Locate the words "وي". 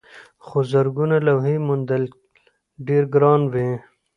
3.53-3.69